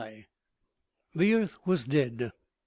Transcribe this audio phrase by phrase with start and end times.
[1.13, 2.31] THE earth was dead.